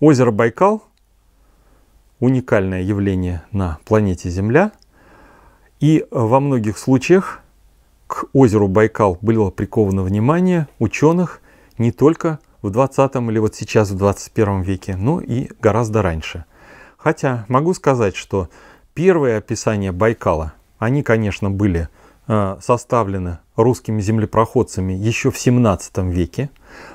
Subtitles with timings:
[0.00, 0.82] Озеро Байкал–
[2.22, 4.72] уникальное явление на планете Земля.
[5.80, 7.40] И во многих случаях
[8.06, 11.40] к озеру Байкал было приковано внимание ученых
[11.78, 16.44] не только в 20 или вот сейчас в 21 веке, но и гораздо раньше.
[16.96, 18.48] Хотя могу сказать, что
[18.94, 21.88] первые описания Байкала, они, конечно, были
[22.28, 26.50] э, составлены русскими землепроходцами еще в 17 веке.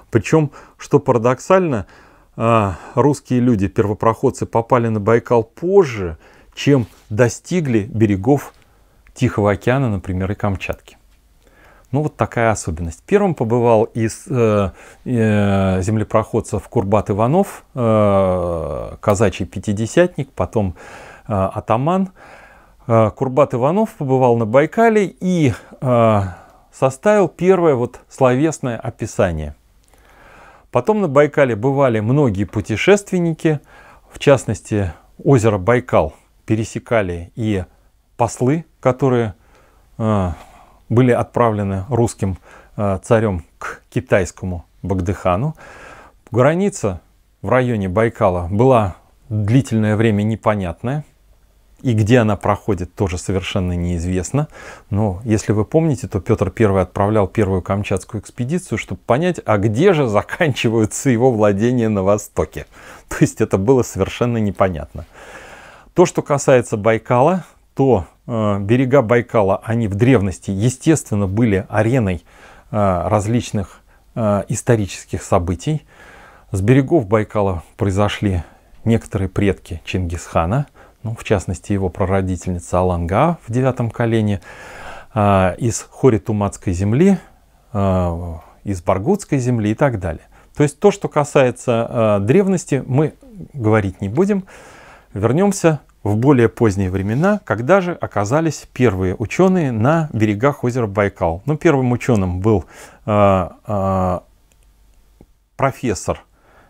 [0.09, 1.85] Причем, что парадоксально,
[2.35, 6.17] а, русские люди, первопроходцы, попали на Байкал позже,
[6.53, 8.53] чем достигли берегов
[9.13, 10.97] Тихого океана, например, и Камчатки.
[11.91, 13.01] Ну вот такая особенность.
[13.05, 14.71] Первым побывал из э,
[15.05, 22.09] э, землепроходцев Курбат Иванов, э, казачий пятидесятник, потом э, атаман.
[22.87, 26.21] Э, Курбат Иванов побывал на Байкале и э,
[26.71, 29.55] составил первое вот словесное описание–
[30.71, 33.59] Потом на Байкале бывали многие путешественники,
[34.11, 34.93] в частности,
[35.23, 36.13] озеро Байкал
[36.45, 37.63] пересекали и
[38.17, 39.33] послы, которые
[39.97, 40.31] э,
[40.89, 42.37] были отправлены русским
[42.75, 45.55] э, царем к китайскому Багдыхану.
[46.31, 47.01] Граница
[47.41, 48.97] в районе Байкала была
[49.29, 51.05] длительное время непонятная–
[51.81, 54.47] и где она проходит, тоже совершенно неизвестно.
[54.89, 59.93] Но если вы помните, то Петр I отправлял первую Камчатскую экспедицию, чтобы понять, а где
[59.93, 62.65] же заканчиваются его владения на востоке.
[63.09, 65.05] То есть это было совершенно непонятно.
[65.93, 67.43] То, что касается Байкала,
[67.75, 72.23] то э, берега Байкала, они в древности, естественно, были ареной
[72.71, 73.81] э, различных
[74.15, 75.85] э, исторических событий.
[76.51, 78.43] С берегов Байкала произошли
[78.83, 80.65] некоторые предки Чингисхана–
[81.03, 84.41] ну, в частности его прародительница Аланга в девятом колене,
[85.13, 87.17] э, из Хори-Туматской земли,
[87.73, 90.23] э, из Баргутской земли и так далее.
[90.55, 93.13] То есть то, что касается э, древности, мы
[93.53, 94.45] говорить не будем.
[95.13, 101.41] Вернемся в более поздние времена, когда же оказались первые ученые на берегах озера Байкал.
[101.45, 102.65] Ну, первым ученым был
[105.55, 106.23] профессор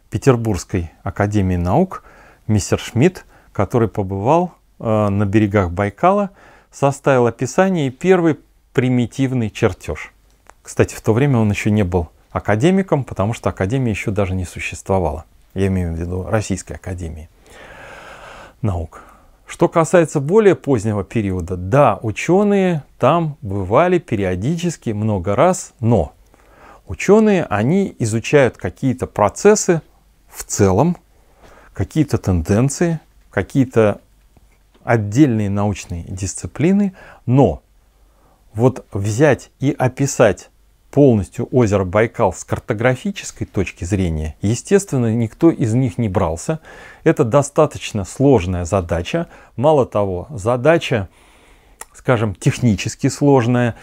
[0.10, 2.04] Петербургской академии наук
[2.48, 3.26] мистер Шмидт,
[3.58, 6.30] который побывал э, на берегах Байкала,
[6.72, 8.38] составил описание и первый
[8.72, 10.14] примитивный чертеж.
[10.62, 14.46] Кстати, в то время он еще не был академиком, потому что академия еще даже не
[14.46, 15.26] существовала.
[15.56, 17.30] Я имею в виду Российской академии
[18.62, 19.02] наук.
[19.48, 26.14] Что касается более позднего периода, да, ученые там бывали периодически много раз, но
[26.86, 29.82] ученые, они изучают какие-то процессы
[30.30, 30.96] в целом,
[31.74, 33.00] какие-то тенденции,
[33.38, 34.02] какие-то
[34.84, 36.94] отдельные научные дисциплины,
[37.28, 37.62] но
[38.56, 40.50] вот взять и описать
[40.90, 46.62] полностью озеро Байкал с картографической точки зрения, естественно, никто из них не брался.
[47.04, 49.28] Это достаточно сложная задача.
[49.56, 51.08] Мало того, задача,
[51.94, 53.76] скажем, технически сложная,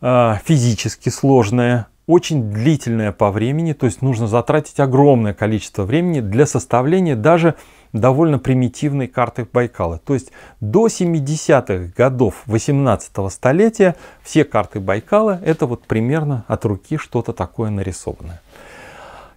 [0.00, 6.46] а, физически сложная, очень длительная по времени, то есть нужно затратить огромное количество времени для
[6.46, 7.56] составления даже
[7.92, 9.98] довольно примитивной карты Байкала.
[9.98, 10.30] То есть
[10.60, 17.70] до 70-х годов 18 столетия все карты Байкала это вот примерно от руки что-то такое
[17.70, 18.40] нарисованное.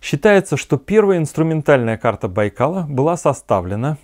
[0.01, 3.97] Считается, что первая инструментальная карта Байкала была составлена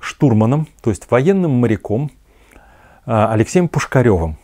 [0.00, 2.10] штурманом, то есть военным моряком
[3.04, 4.36] а, Алексеем Пушкаревым,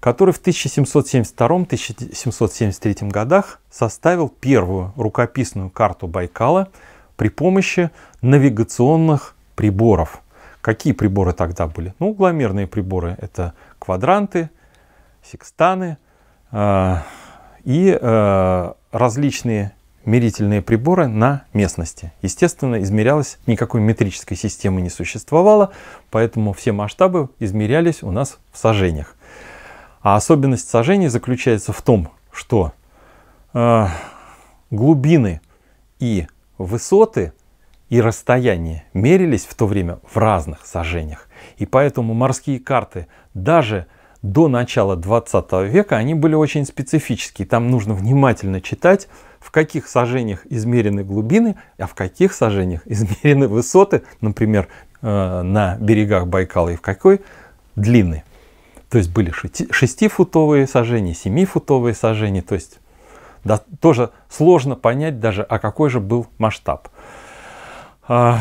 [0.00, 6.68] который в 1772-1773 годах составил первую рукописную карту Байкала–
[7.18, 7.90] при помощи
[8.22, 10.22] навигационных приборов.
[10.60, 11.92] Какие приборы тогда были?
[11.98, 14.50] Ну, угломерные приборы– это квадранты,
[15.24, 15.98] секстаны
[16.52, 16.96] э,
[17.64, 19.72] и э, различные
[20.04, 22.12] мерительные приборы на местности.
[22.22, 25.72] Естественно, измерялось, никакой метрической системы не существовало,
[26.10, 29.16] поэтому все масштабы измерялись у нас в сажениях.
[30.02, 32.72] А особенность сажений заключается в том, что
[33.54, 33.86] э,
[34.70, 35.40] глубины
[35.98, 36.28] и
[36.58, 37.32] высоты
[37.88, 41.28] и расстояния мерились в то время в разных сажениях.
[41.56, 43.86] И поэтому морские карты даже
[44.22, 47.46] до начала 20 века они были очень специфические.
[47.46, 49.08] Там нужно внимательно читать,
[49.38, 54.68] в каких сажениях измерены глубины, а в каких сажениях измерены высоты, например,
[55.00, 57.20] э, на берегах Байкала, и в какой
[57.76, 58.24] длины.
[58.90, 62.80] То есть были 6-футовые сажения, 7-футовые сажения, то есть
[63.48, 66.88] да, тоже сложно понять даже, а какой же был масштаб.
[68.06, 68.38] А,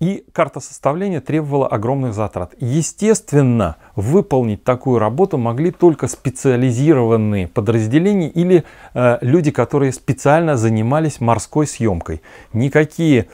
[0.00, 2.54] И картосоставление требовало огромных затрат.
[2.58, 8.64] Естественно, выполнить такую работу могли только специализированные подразделения или
[8.94, 12.22] э, люди, которые специально занимались морской съемкой.
[12.54, 13.28] Никакие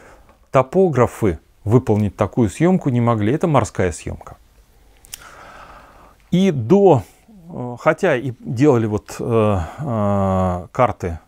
[0.51, 3.33] топографы выполнить такую съемку не могли.
[3.33, 4.37] Это морская съемка.
[6.33, 7.03] И до,
[7.81, 11.19] хотя и делали вот э, э, карты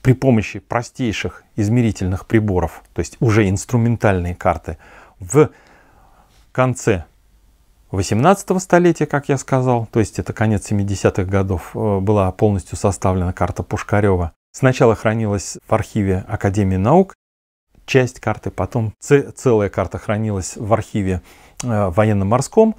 [0.00, 4.78] при помощи простейших измерительных приборов, то есть уже инструментальные карты,
[5.20, 5.50] в
[6.50, 7.04] конце
[7.92, 13.32] 18 столетия, как я сказал, то есть это конец 70-х годов, э, была полностью составлена
[13.32, 14.32] карта Пушкарева.
[14.52, 17.14] Сначала хранилась в архиве Академии наук,
[17.86, 21.20] часть карты, потом целая карта хранилась в архиве
[21.62, 22.76] э, военно-морском,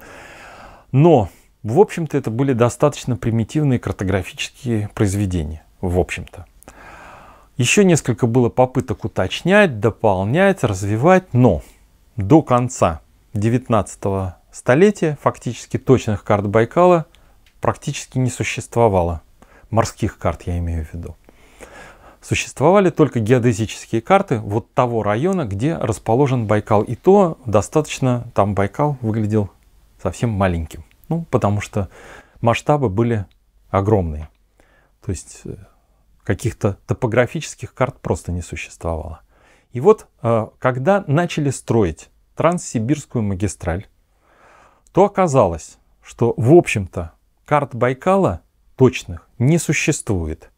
[0.92, 1.28] но,
[1.64, 6.44] в общем-то, это были достаточно примитивные картографические произведения, в общем-то.
[7.56, 11.62] Еще несколько было попыток уточнять, дополнять, развивать, но
[12.16, 13.00] до конца
[13.32, 17.06] 19 столетия фактически точных карт Байкала
[17.60, 19.22] практически не существовало.
[19.70, 21.16] Морских карт я имею в виду.
[22.20, 26.82] Существовали только геодезические карты вот того района, где расположен Байкал.
[26.82, 29.50] И то достаточно там Байкал выглядел
[30.02, 30.84] совсем маленьким.
[31.08, 31.88] Ну, потому что
[32.40, 33.26] масштабы были
[33.70, 34.28] огромные.
[35.04, 35.56] То есть э,
[36.22, 39.20] каких-то топографических карт просто не существовало.
[39.72, 43.86] И вот, э, когда начали строить Транссибирскую магистраль,
[44.92, 47.12] то оказалось, что, в общем-то,
[47.44, 48.42] карт Байкала
[48.76, 50.50] точных не существует.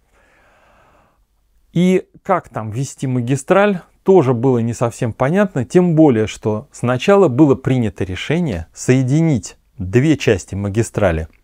[1.72, 7.54] И как там вести магистраль, тоже было не совсем понятно, тем более, что сначала было
[7.54, 11.28] принято решение соединить две части магистрали–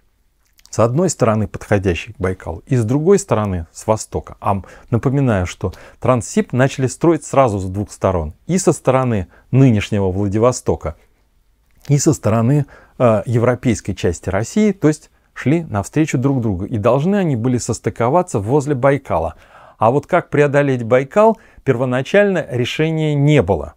[0.73, 4.39] с одной стороны подходящий к Байкалу и с другой стороны с востока.
[4.41, 8.33] А напоминаю, что Транссиб начали строить сразу с двух сторон.
[8.47, 10.97] И со стороны нынешнего Владивостока,
[11.89, 12.65] и со стороны
[12.99, 16.65] э, европейской части России, то есть шли навстречу друг другу.
[16.65, 19.35] И должны они были состыковаться возле Байкала.
[19.77, 23.75] А вот как преодолеть Байкал, первоначально решения не было.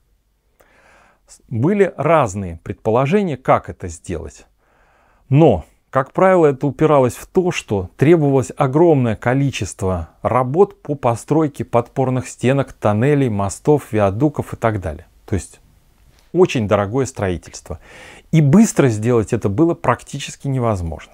[1.47, 4.45] Были разные предположения, как это сделать.
[5.29, 12.27] Но как правило, это упиралось в то, что требовалось огромное количество работ по постройке подпорных
[12.27, 15.05] стенок, тоннелей, мостов, виадуков и так далее.
[15.25, 15.61] То есть
[16.33, 17.79] очень дорогое строительство.
[18.31, 21.13] И быстро сделать это было практически невозможно.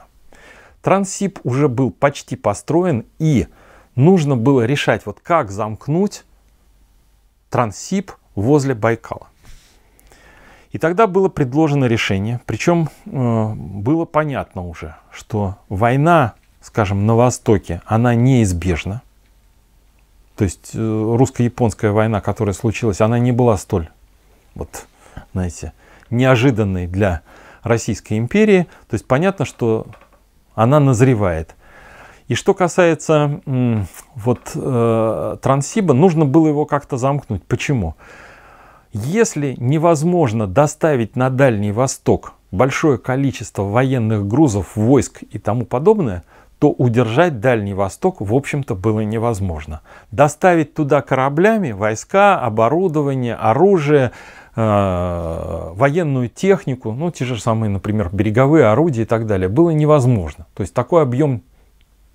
[0.82, 3.46] Транссиб уже был почти построен, и
[3.96, 6.26] нужно было решать, вот как замкнуть
[7.52, 9.28] Транссиб возле Байкала.
[10.72, 17.82] И тогда было предложено решение, причем э, было понятно уже, что война, скажем, на Востоке,
[17.86, 19.02] она неизбежна.
[20.38, 23.90] То есть э, русско-японская война, которая случилась, она не была столь,
[24.56, 24.88] вот,
[25.34, 25.74] знаете,
[26.10, 27.22] неожиданной для
[27.64, 28.68] Российской империи.
[28.90, 29.88] То есть понятно, что
[30.56, 31.56] она назревает.
[32.30, 33.84] И что касается э,
[34.16, 37.44] вот э, Транссиба, нужно было его как-то замкнуть.
[37.44, 37.96] Почему?
[38.94, 46.24] Если невозможно доставить на Дальний Восток большое количество военных грузов, войск и тому подобное,
[46.60, 49.82] то удержать Дальний Восток, в общем-то, было невозможно.
[50.12, 54.12] Доставить туда кораблями войска, оборудование, оружие,
[54.56, 60.46] э, военную технику, ну, те же самые, например, береговые орудия и так далее, было невозможно.
[60.54, 61.42] То есть такой объем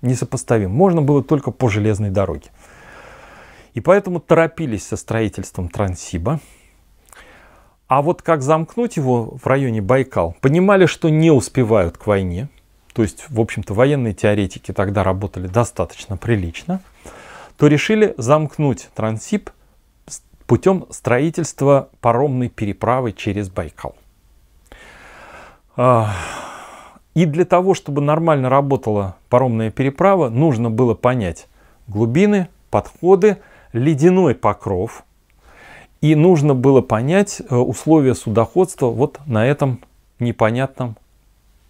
[0.01, 0.71] несопоставим.
[0.71, 2.49] Можно было только по железной дороге.
[3.73, 6.39] И поэтому торопились со строительством Транссиба.
[7.87, 12.49] А вот как замкнуть его в районе Байкал, понимали, что не успевают к войне.
[12.93, 16.81] То есть, в общем-то, военные теоретики тогда работали достаточно прилично.
[17.57, 19.51] То решили замкнуть Трансип
[20.47, 23.95] путем строительства паромной переправы через Байкал.
[25.77, 31.47] И для того, чтобы нормально работала паромная переправа, нужно было понять
[31.87, 33.37] глубины, подходы,
[33.71, 35.03] ледяной покров–
[36.01, 39.79] и нужно было понять э, условия судоходства вот на этом
[40.19, 40.95] непонятном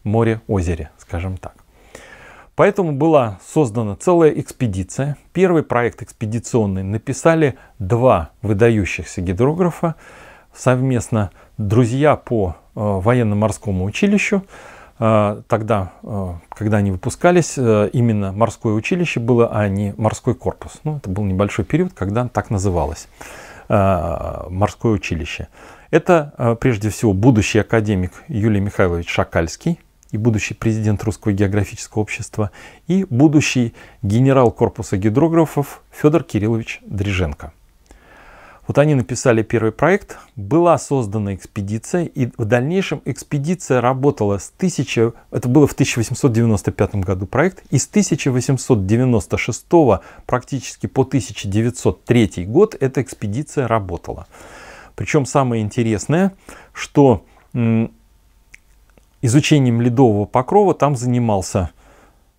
[0.03, 1.53] море-озере, скажем так.
[2.55, 5.17] Поэтому была создана целая экспедиция.
[5.31, 9.95] Первый проект экспедиционный написали два выдающихся гидрографа,
[10.53, 14.43] совместно друзья по э, военно-морскому училищу.
[14.99, 15.93] Э, тогда,
[16.49, 20.79] когда они выпускались, именно морское училище было, а не морской корпус.
[20.83, 23.07] Ну, это был небольшой период, когда так называлось.
[23.69, 25.49] Э, морское училище.
[25.91, 29.79] Это э, прежде всего будущий академик Юлий Михайлович Шакальский
[30.11, 32.51] и будущий президент Русского географического общества
[32.87, 37.51] и будущий генерал корпуса гидрографов Федор Кириллович Дриженко.
[38.67, 45.13] Вот они написали первый проект, была создана экспедиция, и в дальнейшем экспедиция работала с 1000,
[45.31, 49.65] это было в 1895 году проект, и с 1896
[50.25, 54.27] практически по 1903 год эта экспедиция работала.
[54.95, 56.33] Причем самое интересное,
[56.73, 57.23] что
[59.21, 61.69] изучением ледового покрова там занимался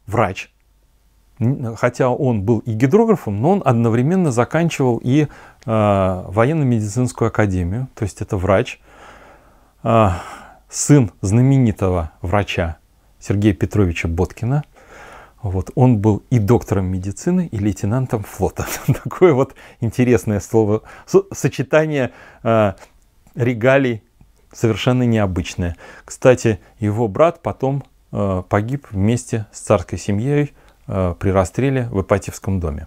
[0.07, 0.51] врач,
[1.77, 5.27] хотя он был и гидрографом, но он одновременно заканчивал и э,
[5.65, 8.81] военно-медицинскую академию, то есть это врач,
[9.85, 10.09] э,
[10.69, 12.79] сын знаменитого врача
[13.21, 14.65] Сергея Петровича Боткина.
[15.41, 18.67] Вот, он был и доктором медицины, и лейтенантом флота.
[19.05, 20.83] Такое вот интересное слово,
[21.33, 22.11] сочетание
[22.43, 22.73] э,
[23.37, 24.03] регалий
[24.53, 25.77] совершенно необычное.
[26.05, 30.55] Кстати, его брат потом э, погиб вместе с царской семьей
[30.91, 32.87] Э, при расстреле в Ипатьевском доме.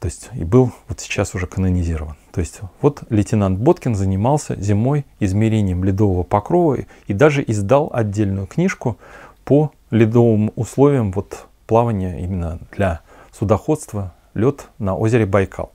[0.00, 2.14] То есть и был вот сейчас уже канонизирован.
[2.30, 6.76] То есть вот лейтенант Боткин занимался зимой измерением ледового покрова
[7.06, 8.98] и даже издал отдельную книжку
[9.44, 13.00] по ледовым условиям вот плавания именно для
[13.32, 15.72] судоходства лед на озере Байкал.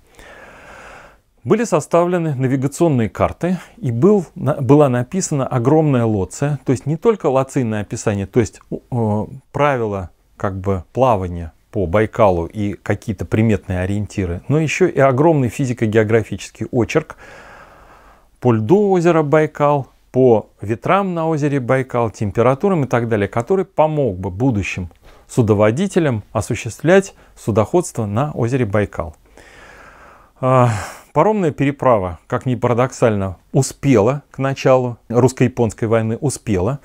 [1.43, 7.81] Были составлены навигационные карты и был, была написана огромная лоция, то есть не только лоцинное
[7.81, 14.59] описание, то есть э, правила как бы плавания по Байкалу и какие-то приметные ориентиры, но
[14.59, 17.17] еще и огромный физико-географический очерк
[18.39, 24.17] по льду озера Байкал, по ветрам на озере Байкал, температурам и так далее, который помог
[24.17, 24.89] бы будущим
[25.27, 29.17] судоводителям осуществлять судоходство на озере Байкал.
[30.39, 30.69] А,
[31.11, 36.79] паромная переправа, как ни парадоксально, успела к началу русско-японской войны, успела.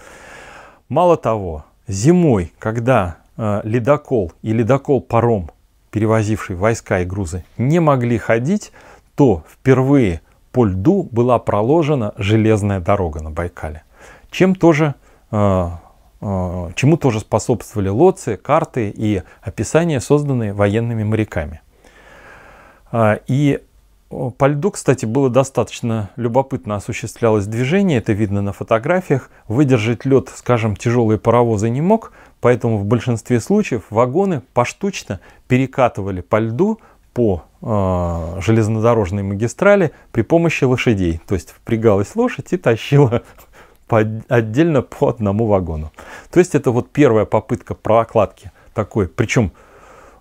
[0.88, 3.19] Мало того, зимой, когда
[3.64, 5.50] ледокол и ледокол-паром,
[5.90, 8.73] перевозивший войска и грузы, не могли ходить,
[9.14, 10.20] то впервые
[10.52, 13.82] по льду была проложена железная дорога на Байкале.
[14.30, 14.94] Чем тоже,
[15.30, 15.68] э,
[16.20, 21.61] э, чему тоже способствовали лоции, карты и описания, созданные военными моряками.
[22.92, 23.62] И
[24.10, 29.30] по льду, кстати, было достаточно любопытно осуществлялось движение, это видно на фотографиях.
[29.46, 36.40] Выдержать лед, скажем, тяжелые паровозы не мог, поэтому в большинстве случаев вагоны поштучно перекатывали по
[36.40, 36.80] льду
[37.12, 41.20] по э, железнодорожной магистрали при помощи лошадей.
[41.28, 43.22] То есть впрягалась лошадь и тащила
[43.86, 43.98] по,
[44.28, 45.92] отдельно по одному вагону.
[46.32, 49.52] То есть это вот первая попытка прокладки такой, причем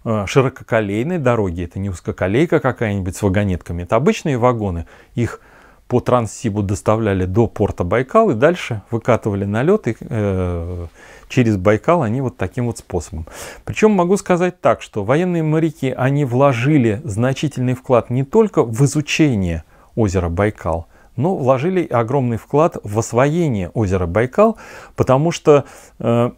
[0.03, 4.87] ширококолейной дороги, это не узкоколейка какая-нибудь с вагонетками, это обычные вагоны.
[5.15, 5.41] Их
[5.89, 10.85] по Транссибу доставляли до порта Байкал и дальше выкатывали на лед и э,
[11.29, 13.25] через Байкал они вот таким вот способом.
[13.65, 19.63] Причем могу сказать так, что военные моряки, они вложили значительный вклад не только в изучение
[19.95, 24.57] озера Байкал, но вложили огромный вклад в освоение озера Байкал,
[24.95, 25.65] потому что
[25.97, 26.31] э,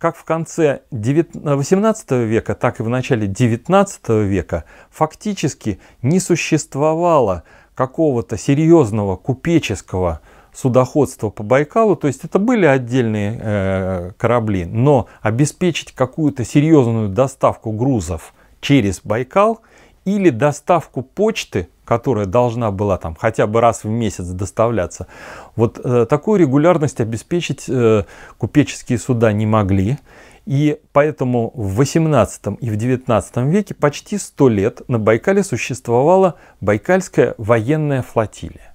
[0.00, 8.38] как в конце 18 века, так и в начале 19 века фактически не существовало какого-то
[8.38, 10.20] серьезного купеческого
[10.54, 17.70] судоходства по Байкалу, то есть это были отдельные э, корабли, но обеспечить какую-то серьезную доставку
[17.70, 19.60] грузов через Байкал
[20.04, 25.08] или доставку почты которая должна была там хотя бы раз в месяц доставляться,
[25.56, 28.04] вот э, такую регулярность обеспечить э,
[28.38, 29.98] купеческие суда не могли.
[30.46, 37.34] И поэтому в 18 и в 19 веке почти 100 лет на Байкале существовала Байкальская
[37.38, 38.72] военная флотилия.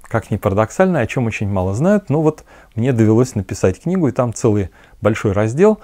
[0.00, 2.44] Как ни парадоксально, о чем очень мало знают, но вот
[2.76, 4.70] мне довелось написать книгу, и там целый
[5.02, 5.80] большой раздел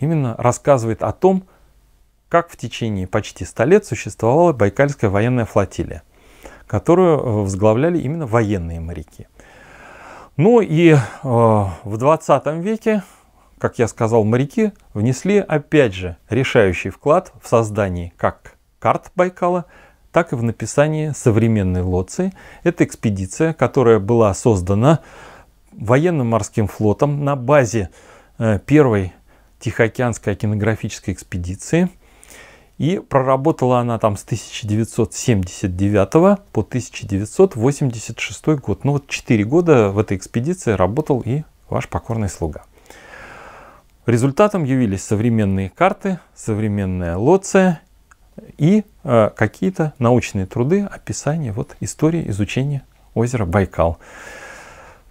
[0.00, 1.44] именно рассказывает о том,
[2.30, 6.04] как в течение почти 100 лет существовала Байкальская военная флотилия,
[6.66, 9.26] которую э, возглавляли именно военные моряки.
[10.36, 13.02] Ну и э, в 20 веке,
[13.58, 19.64] как я сказал, моряки внесли опять же решающий вклад в создание как карт Байкала,
[20.12, 22.32] так и в написании современной лоции.
[22.62, 25.00] Это экспедиция, которая была создана
[25.72, 27.90] военным морским флотом на базе
[28.38, 29.14] э, первой
[29.58, 31.88] Тихоокеанской океанографической экспедиции–
[32.80, 36.10] и проработала она там с 1979
[36.50, 38.84] по 1986 год.
[38.84, 42.62] Ну вот 4 года в этой экспедиции работал и ваш покорный слуга.
[44.06, 47.82] Результатом явились современные карты, современная лоция
[48.56, 52.80] и э, какие-то научные труды, описания вот, истории изучения
[53.12, 53.98] озера Байкал.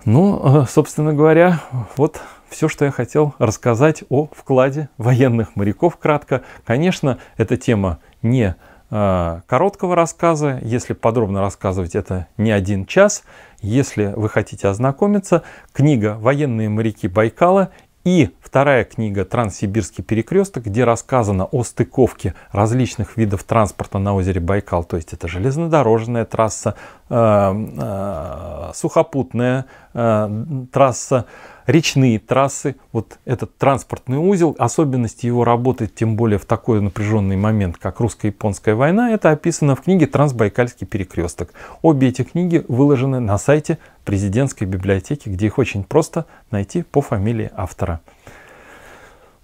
[0.06, 1.62] Ну, э, собственно говоря,
[1.98, 6.44] вот все, что я хотел рассказать о вкладе военных моряков кратко.
[6.66, 8.56] Конечно, эта тема не
[8.90, 10.60] э, короткого рассказа.
[10.62, 13.24] Если подробно рассказывать, это не один час.
[13.62, 17.72] Если вы хотите ознакомиться, книга «Военные моряки Байкала»
[18.06, 24.86] И вторая книга «Транссибирский перекресток», где рассказано о стыковке различных видов транспорта на озере Байкал.
[24.86, 26.76] То есть это железнодорожная трасса,
[27.10, 30.30] э, э, сухопутная э,
[30.72, 31.26] трасса,
[31.70, 32.76] речные трассы.
[32.92, 38.76] Вот этот транспортный узел, особенности его работы, тем более в такой напряженный момент, как русско-японская
[38.76, 41.54] война, это описано в книге «Трансбайкальский перекресток».
[41.82, 47.52] Обе эти книги выложены на сайте президентской библиотеки, где их очень просто найти по фамилии
[47.56, 48.02] автора.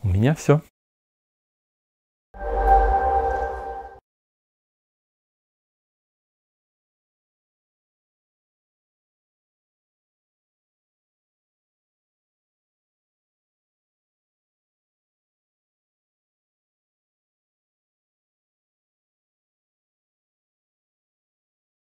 [0.02, 0.62] У меня все.